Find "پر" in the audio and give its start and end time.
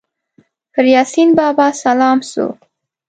0.73-0.85